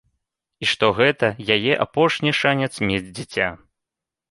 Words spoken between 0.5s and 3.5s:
І што гэта яе апошні шанец мець дзіця.